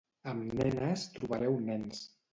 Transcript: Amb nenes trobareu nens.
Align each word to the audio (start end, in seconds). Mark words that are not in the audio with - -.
Amb 0.31 0.55
nenes 0.61 1.05
trobareu 1.19 1.63
nens. 1.71 2.05